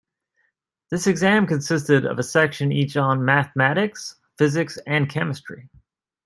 [0.89, 5.69] This exam consisted of a section each on Mathematics, Physics and Chemistry.